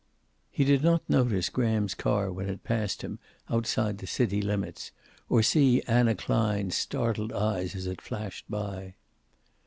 [0.49, 3.19] He did not notice Graham's car when it passed him,
[3.51, 4.91] outside the city limits,
[5.29, 8.95] or see Anna Klein's startled eyes as it flashed by.